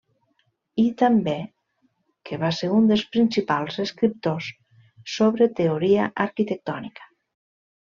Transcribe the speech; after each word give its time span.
I 0.83 0.85
també 1.01 1.35
que 2.31 2.41
va 2.45 2.51
ser 2.61 2.71
un 2.79 2.89
dels 2.93 3.05
principals 3.19 3.79
escriptors 3.87 4.51
sobre 5.21 5.53
teoria 5.63 6.13
arquitectònica. 6.31 7.11